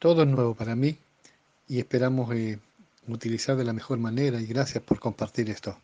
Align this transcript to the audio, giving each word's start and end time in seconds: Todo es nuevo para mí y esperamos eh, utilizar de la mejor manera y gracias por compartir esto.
Todo 0.00 0.22
es 0.22 0.28
nuevo 0.28 0.54
para 0.54 0.74
mí 0.74 0.96
y 1.68 1.78
esperamos 1.78 2.34
eh, 2.34 2.58
utilizar 3.06 3.54
de 3.54 3.64
la 3.64 3.74
mejor 3.74 3.98
manera 3.98 4.40
y 4.40 4.46
gracias 4.46 4.82
por 4.82 4.98
compartir 4.98 5.50
esto. 5.50 5.76